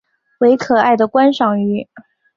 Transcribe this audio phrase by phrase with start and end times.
[0.39, 1.87] 为可爱的观赏鱼。